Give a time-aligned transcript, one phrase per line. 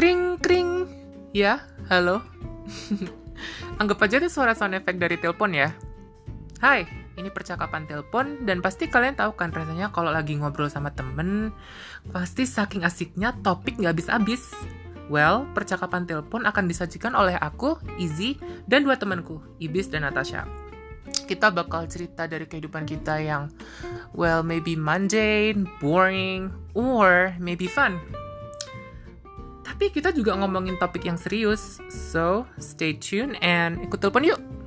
[0.00, 0.88] Kring kring.
[1.36, 1.60] Ya,
[1.92, 2.24] halo.
[3.84, 5.76] Anggap aja itu suara sound effect dari telepon ya.
[6.56, 6.88] Hai,
[7.20, 11.52] ini percakapan telepon dan pasti kalian tahu kan rasanya kalau lagi ngobrol sama temen,
[12.16, 14.40] pasti saking asiknya topik nggak habis-habis.
[15.12, 20.48] Well, percakapan telepon akan disajikan oleh aku, Izzy, dan dua temanku, Ibis dan Natasha.
[21.28, 23.52] Kita bakal cerita dari kehidupan kita yang,
[24.16, 28.00] well, maybe mundane, boring, or maybe fun.
[29.80, 34.59] Tapi kita juga ngomongin topik yang serius, so stay tuned and ikut telepon yuk!